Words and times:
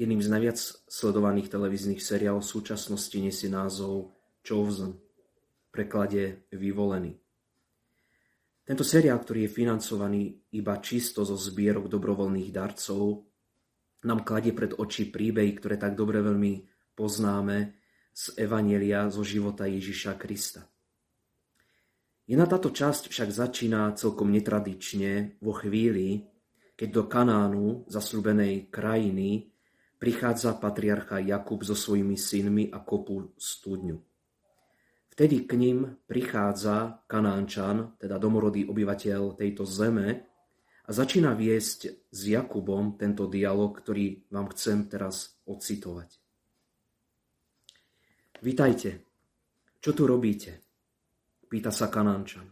jedným 0.00 0.24
z 0.24 0.32
najviac 0.32 0.58
sledovaných 0.88 1.52
televíznych 1.52 2.00
seriálov 2.00 2.40
v 2.40 2.52
súčasnosti 2.56 3.18
nesie 3.20 3.52
názov 3.52 4.16
Chosen, 4.40 4.96
v 4.96 5.68
preklade 5.68 6.48
Vyvolený. 6.48 7.20
Tento 8.64 8.80
seriál, 8.80 9.20
ktorý 9.20 9.44
je 9.44 9.52
financovaný 9.52 10.22
iba 10.56 10.80
čisto 10.80 11.20
zo 11.28 11.36
zbierok 11.36 11.92
dobrovoľných 11.92 12.48
darcov, 12.48 13.28
nám 14.08 14.24
kladie 14.24 14.56
pred 14.56 14.72
oči 14.72 15.12
príbehy, 15.12 15.52
ktoré 15.60 15.76
tak 15.76 15.92
dobre 15.92 16.24
veľmi 16.24 16.64
poznáme 16.96 17.76
z 18.16 18.24
Evanielia 18.40 19.12
zo 19.12 19.20
života 19.20 19.68
Ježiša 19.68 20.16
Krista. 20.16 20.64
Jedna 22.24 22.46
táto 22.48 22.72
časť 22.72 23.12
však 23.12 23.28
začína 23.28 23.92
celkom 23.98 24.32
netradične 24.32 25.36
vo 25.44 25.52
chvíli, 25.52 26.24
keď 26.78 26.88
do 26.88 27.02
Kanánu, 27.04 27.90
zasľubenej 27.90 28.72
krajiny, 28.72 29.49
prichádza 30.00 30.56
patriarcha 30.56 31.20
Jakub 31.20 31.60
so 31.60 31.76
svojimi 31.76 32.16
synmi 32.16 32.72
a 32.72 32.80
kopu 32.80 33.36
studňu. 33.36 34.00
Vtedy 35.12 35.44
k 35.44 35.52
ním 35.60 35.78
prichádza 36.08 37.04
Kanánčan, 37.04 38.00
teda 38.00 38.16
domorodý 38.16 38.64
obyvateľ 38.64 39.36
tejto 39.36 39.68
zeme, 39.68 40.24
a 40.88 40.90
začína 40.90 41.38
viesť 41.38 42.10
s 42.10 42.20
Jakubom 42.26 42.98
tento 42.98 43.30
dialog, 43.30 43.78
ktorý 43.78 44.26
vám 44.32 44.50
chcem 44.50 44.90
teraz 44.90 45.38
ocitovať. 45.46 46.18
Vítajte, 48.42 49.04
čo 49.78 49.94
tu 49.94 50.08
robíte? 50.08 50.64
Pýta 51.46 51.70
sa 51.70 51.86
Kanánčan. 51.86 52.50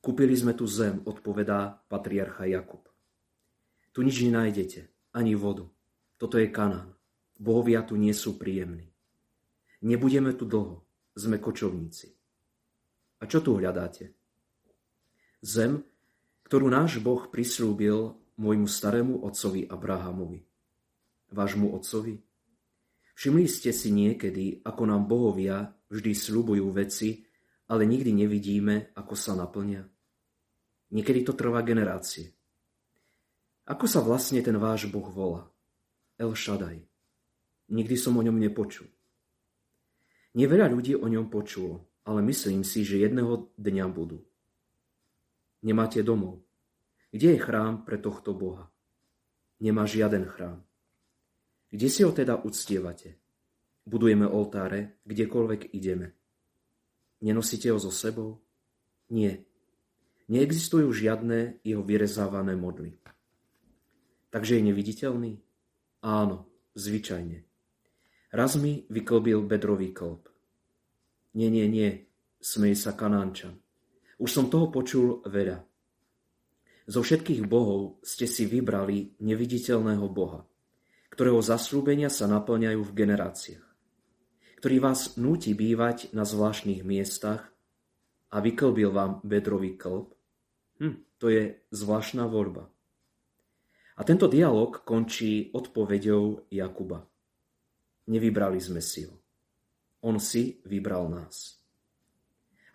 Kúpili 0.00 0.32
sme 0.32 0.56
tu 0.56 0.64
zem, 0.64 1.02
odpovedá 1.04 1.82
patriarcha 1.90 2.48
Jakub. 2.48 2.88
Tu 3.90 4.00
nič 4.00 4.22
nenájdete, 4.22 4.88
ani 5.12 5.36
vodu. 5.36 5.68
Toto 6.16 6.40
je 6.40 6.48
Kanán. 6.48 6.96
Bohovia 7.36 7.84
tu 7.84 8.00
nie 8.00 8.16
sú 8.16 8.40
príjemní. 8.40 8.88
Nebudeme 9.84 10.32
tu 10.32 10.48
dlho, 10.48 10.80
sme 11.12 11.36
kočovníci. 11.36 12.16
A 13.20 13.28
čo 13.28 13.44
tu 13.44 13.60
hľadáte? 13.60 14.16
Zem, 15.44 15.84
ktorú 16.48 16.72
náš 16.72 17.00
Boh 17.04 17.28
prislúbil 17.28 18.16
môjmu 18.40 18.64
starému 18.64 19.20
otcovi 19.24 19.68
Abrahamovi. 19.68 20.40
Vášmu 21.32 21.76
otcovi? 21.76 22.16
Všimli 23.16 23.48
ste 23.48 23.72
si 23.72 23.92
niekedy, 23.92 24.64
ako 24.64 24.82
nám 24.88 25.08
bohovia 25.08 25.72
vždy 25.88 26.12
slúbujú 26.12 26.68
veci, 26.72 27.24
ale 27.68 27.88
nikdy 27.88 28.12
nevidíme, 28.12 28.92
ako 28.96 29.14
sa 29.16 29.32
naplňa. 29.36 29.82
Niekedy 30.92 31.26
to 31.26 31.32
trvá 31.34 31.60
generácie. 31.66 32.32
Ako 33.66 33.90
sa 33.90 33.98
vlastne 33.98 34.38
ten 34.44 34.54
váš 34.54 34.86
Boh 34.86 35.08
volá? 35.10 35.50
El 36.16 36.32
Shaddai. 36.32 36.80
Nikdy 37.68 37.96
som 38.00 38.16
o 38.16 38.24
ňom 38.24 38.40
nepočul. 38.40 38.88
Neveľa 40.32 40.72
ľudí 40.72 40.96
o 40.96 41.04
ňom 41.04 41.28
počulo, 41.28 41.84
ale 42.08 42.24
myslím 42.24 42.64
si, 42.64 42.84
že 42.84 43.00
jedného 43.00 43.52
dňa 43.60 43.84
budú. 43.92 44.24
Nemáte 45.60 46.00
domov. 46.00 46.40
Kde 47.12 47.36
je 47.36 47.38
chrám 47.40 47.84
pre 47.84 48.00
tohto 48.00 48.32
Boha? 48.32 48.68
Nemá 49.60 49.84
žiaden 49.84 50.24
chrám. 50.28 50.64
Kde 51.72 51.88
si 51.88 52.00
ho 52.04 52.12
teda 52.12 52.40
uctievate? 52.44 53.16
Budujeme 53.84 54.28
oltáre, 54.28 55.00
kdekoľvek 55.04 55.72
ideme. 55.72 56.16
Nenosíte 57.20 57.72
ho 57.72 57.78
so 57.80 57.92
sebou? 57.92 58.40
Nie. 59.12 59.44
Neexistujú 60.28 60.92
žiadne 60.92 61.60
jeho 61.60 61.84
vyrezávané 61.84 62.56
modly. 62.56 62.96
Takže 64.32 64.58
je 64.58 64.62
neviditeľný? 64.68 65.32
Áno, 66.06 66.46
zvyčajne. 66.78 67.42
Raz 68.30 68.54
mi 68.54 68.86
vyklbil 68.86 69.42
bedrový 69.42 69.90
klb. 69.90 70.30
Nie, 71.34 71.50
nie, 71.50 71.66
nie, 71.66 72.06
smeje 72.38 72.78
sa 72.78 72.94
Kanánčan. 72.94 73.58
Už 74.22 74.30
som 74.30 74.46
toho 74.46 74.70
počul 74.70 75.26
veľa. 75.26 75.58
Zo 76.86 77.02
všetkých 77.02 77.42
bohov 77.50 77.98
ste 78.06 78.30
si 78.30 78.46
vybrali 78.46 79.18
neviditeľného 79.18 80.06
Boha, 80.06 80.46
ktorého 81.10 81.42
zaslúbenia 81.42 82.06
sa 82.06 82.30
naplňajú 82.30 82.80
v 82.86 82.94
generáciách 82.94 83.66
ktorý 84.56 84.82
vás 84.82 85.14
núti 85.14 85.52
bývať 85.52 86.10
na 86.16 86.26
zvláštnych 86.26 86.82
miestach 86.82 87.52
a 88.32 88.42
vyklbil 88.42 88.90
vám 88.90 89.22
bedrový 89.22 89.76
klb? 89.78 90.10
Hm, 90.82 91.06
to 91.20 91.30
je 91.30 91.60
zvláštna 91.70 92.26
voľba. 92.26 92.72
A 93.96 94.04
tento 94.04 94.28
dialog 94.28 94.84
končí 94.84 95.48
odpoveďou 95.56 96.52
Jakuba. 96.52 97.00
Nevybrali 98.06 98.60
sme 98.60 98.84
si 98.84 99.08
ho. 99.08 99.16
On 100.04 100.20
si 100.20 100.60
vybral 100.68 101.08
nás. 101.08 101.56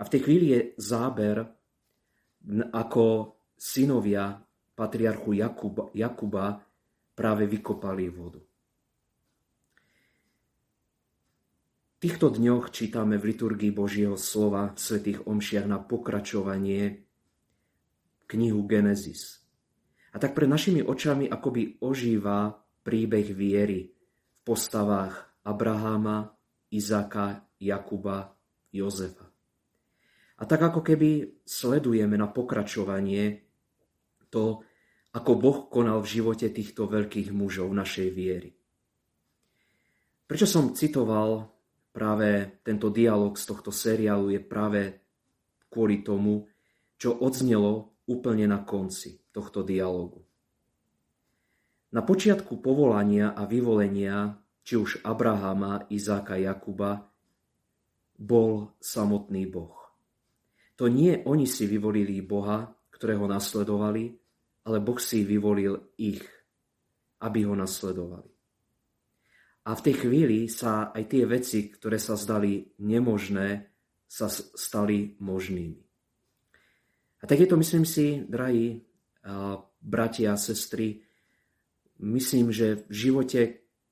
A 0.00 0.08
v 0.08 0.12
tej 0.16 0.20
chvíli 0.24 0.46
je 0.56 0.60
záber, 0.80 1.44
ako 2.72 3.36
synovia 3.52 4.40
patriarchu 4.72 5.36
Jakuba, 5.36 5.92
Jakuba 5.92 6.56
práve 7.12 7.44
vykopali 7.44 8.08
vodu. 8.08 8.40
týchto 12.00 12.32
dňoch 12.32 12.72
čítame 12.72 13.20
v 13.20 13.36
liturgii 13.36 13.70
Božieho 13.76 14.16
slova 14.16 14.72
v 14.72 14.80
svätých 14.80 15.28
omšiach 15.28 15.68
na 15.68 15.76
pokračovanie 15.76 17.04
knihu 18.24 18.64
Genesis. 18.64 19.44
A 20.10 20.16
tak 20.18 20.34
pred 20.34 20.50
našimi 20.50 20.82
očami 20.82 21.30
akoby 21.30 21.78
ožíva 21.82 22.50
príbeh 22.82 23.30
viery 23.30 23.94
v 24.34 24.40
postavách 24.42 25.42
Abraháma, 25.46 26.34
Izáka, 26.70 27.46
Jakuba, 27.62 28.34
Jozefa. 28.74 29.30
A 30.40 30.42
tak 30.48 30.60
ako 30.64 30.80
keby 30.80 31.42
sledujeme 31.44 32.16
na 32.16 32.26
pokračovanie 32.26 33.44
to, 34.32 34.64
ako 35.12 35.32
Boh 35.36 35.58
konal 35.68 36.00
v 36.00 36.10
živote 36.18 36.48
týchto 36.48 36.86
veľkých 36.86 37.34
mužov 37.34 37.68
našej 37.74 38.08
viery. 38.14 38.50
Prečo 40.24 40.46
som 40.46 40.72
citoval 40.72 41.50
práve 41.90 42.62
tento 42.62 42.88
dialog 42.88 43.34
z 43.34 43.44
tohto 43.50 43.74
seriálu 43.74 44.30
je 44.30 44.40
práve 44.40 45.02
kvôli 45.66 46.06
tomu, 46.06 46.46
čo 46.94 47.18
odznelo 47.18 47.98
úplne 48.10 48.50
na 48.50 48.66
konci 48.66 49.22
tohto 49.30 49.62
dialogu. 49.62 50.26
Na 51.94 52.02
počiatku 52.02 52.58
povolania 52.58 53.30
a 53.34 53.46
vyvolenia 53.46 54.38
či 54.66 54.78
už 54.78 55.02
Abrahama, 55.02 55.86
Izáka, 55.90 56.38
Jakuba, 56.38 57.10
bol 58.14 58.76
samotný 58.78 59.48
Boh. 59.50 59.74
To 60.78 60.86
nie 60.86 61.24
oni 61.26 61.48
si 61.48 61.66
vyvolili 61.66 62.22
Boha, 62.22 62.70
ktorého 62.94 63.26
nasledovali, 63.26 64.14
ale 64.68 64.78
Boh 64.78 65.00
si 65.00 65.24
vyvolil 65.24 65.96
ich, 65.96 66.22
aby 67.24 67.48
ho 67.48 67.58
nasledovali. 67.58 68.30
A 69.66 69.76
v 69.76 69.84
tej 69.84 69.94
chvíli 70.06 70.38
sa 70.48 70.94
aj 70.94 71.04
tie 71.10 71.24
veci, 71.26 71.68
ktoré 71.68 71.98
sa 72.00 72.16
zdali 72.16 72.78
nemožné, 72.80 73.74
sa 74.06 74.30
stali 74.30 75.18
možnými. 75.20 75.89
A 77.20 77.24
tak 77.28 77.40
je 77.40 77.48
to, 77.48 77.56
myslím 77.60 77.84
si, 77.84 78.24
drahí 78.24 78.80
bratia 79.80 80.32
a 80.32 80.40
sestry, 80.40 81.04
myslím, 82.00 82.48
že 82.48 82.88
v 82.88 82.92
živote 82.92 83.40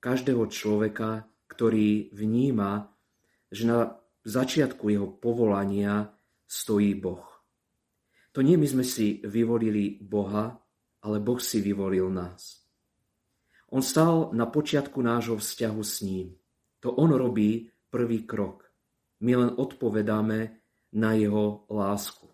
každého 0.00 0.44
človeka, 0.52 1.24
ktorý 1.48 2.12
vníma, 2.12 2.92
že 3.48 3.64
na 3.64 3.96
začiatku 4.28 4.92
jeho 4.92 5.08
povolania 5.08 6.12
stojí 6.44 6.92
Boh. 7.00 7.24
To 8.36 8.42
nie 8.42 8.58
my 8.58 8.66
sme 8.66 8.84
si 8.84 9.22
vyvolili 9.24 10.02
Boha, 10.02 10.58
ale 11.06 11.16
Boh 11.22 11.38
si 11.38 11.62
vyvolil 11.62 12.10
nás. 12.10 12.66
On 13.70 13.80
stal 13.80 14.34
na 14.34 14.50
počiatku 14.50 14.98
nášho 14.98 15.38
vzťahu 15.38 15.82
s 15.86 16.02
ním. 16.02 16.34
To 16.82 16.92
on 16.98 17.14
robí 17.14 17.70
prvý 17.88 18.26
krok. 18.26 18.66
My 19.22 19.38
len 19.38 19.50
odpovedáme 19.54 20.60
na 20.98 21.10
jeho 21.14 21.64
lásku. 21.70 22.33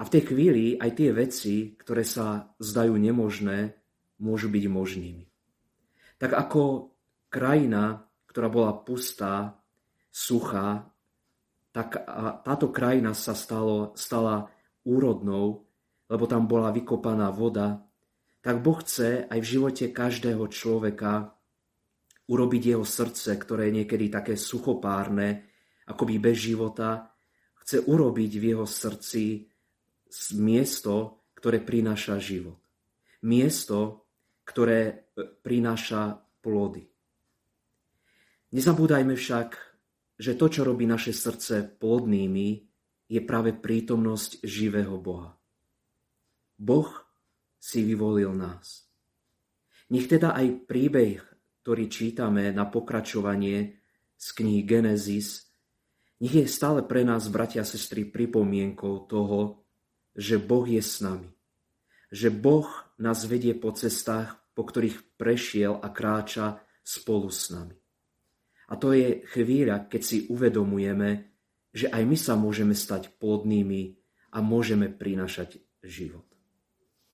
A 0.00 0.02
v 0.08 0.12
tej 0.16 0.32
chvíli 0.32 0.80
aj 0.80 0.90
tie 0.96 1.10
veci, 1.12 1.76
ktoré 1.76 2.08
sa 2.08 2.56
zdajú 2.56 2.96
nemožné, 2.96 3.76
môžu 4.24 4.48
byť 4.48 4.64
možnými. 4.72 5.24
Tak 6.16 6.32
ako 6.32 6.92
krajina, 7.28 8.08
ktorá 8.24 8.48
bola 8.48 8.72
pustá, 8.80 9.60
suchá, 10.08 10.88
tak 11.70 12.00
táto 12.42 12.72
krajina 12.72 13.12
sa 13.12 13.36
stalo, 13.36 13.92
stala 13.94 14.48
úrodnou, 14.88 15.68
lebo 16.08 16.24
tam 16.24 16.48
bola 16.48 16.72
vykopaná 16.72 17.28
voda 17.30 17.84
tak 18.40 18.64
Boh 18.64 18.80
chce 18.80 19.28
aj 19.28 19.38
v 19.40 19.50
živote 19.56 19.84
každého 19.92 20.48
človeka 20.48 21.36
urobiť 22.24 22.62
jeho 22.72 22.86
srdce, 22.88 23.36
ktoré 23.36 23.68
je 23.68 23.84
niekedy 23.84 24.08
také 24.08 24.34
suchopárne, 24.40 25.44
akoby 25.84 26.16
bez 26.16 26.48
života, 26.48 27.12
chce 27.60 27.84
urobiť 27.84 28.32
v 28.40 28.44
jeho 28.56 28.64
srdci 28.64 29.49
miesto, 30.36 31.24
ktoré 31.38 31.62
prináša 31.62 32.20
život. 32.20 32.58
Miesto, 33.24 34.08
ktoré 34.44 35.10
prináša 35.44 36.18
plody. 36.42 36.88
Nezabúdajme 38.50 39.14
však, 39.14 39.48
že 40.18 40.34
to, 40.34 40.46
čo 40.50 40.66
robí 40.66 40.84
naše 40.84 41.14
srdce 41.14 41.64
plodnými, 41.78 42.48
je 43.10 43.20
práve 43.22 43.54
prítomnosť 43.54 44.42
živého 44.46 44.98
Boha. 44.98 45.34
Boh 46.60 46.90
si 47.58 47.82
vyvolil 47.82 48.30
nás. 48.34 48.86
Nech 49.90 50.06
teda 50.06 50.34
aj 50.34 50.70
príbeh, 50.70 51.18
ktorý 51.62 51.90
čítame 51.90 52.54
na 52.54 52.70
pokračovanie 52.70 53.82
z 54.14 54.26
knihy 54.38 54.62
Genesis, 54.62 55.50
nech 56.20 56.36
je 56.36 56.44
stále 56.44 56.84
pre 56.84 57.00
nás, 57.00 57.32
bratia 57.32 57.64
a 57.64 57.68
sestry, 57.68 58.04
pripomienkou 58.04 59.08
toho, 59.08 59.59
že 60.14 60.38
Boh 60.38 60.66
je 60.66 60.82
s 60.82 61.02
nami. 61.02 61.30
Že 62.10 62.28
Boh 62.34 62.68
nás 62.98 63.26
vedie 63.26 63.54
po 63.54 63.74
cestách, 63.74 64.38
po 64.54 64.66
ktorých 64.66 65.16
prešiel 65.18 65.78
a 65.78 65.88
kráča 65.90 66.62
spolu 66.82 67.30
s 67.30 67.50
nami. 67.50 67.76
A 68.70 68.78
to 68.78 68.94
je 68.94 69.26
chvíľa, 69.34 69.90
keď 69.90 70.02
si 70.02 70.16
uvedomujeme, 70.30 71.34
že 71.74 71.90
aj 71.90 72.02
my 72.06 72.16
sa 72.18 72.34
môžeme 72.38 72.74
stať 72.74 73.18
plodnými 73.18 73.98
a 74.30 74.38
môžeme 74.38 74.86
prinašať 74.90 75.58
život. 75.82 76.29